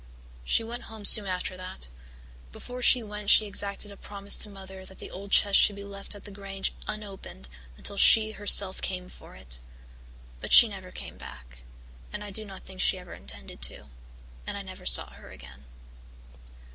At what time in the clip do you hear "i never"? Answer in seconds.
14.57-14.87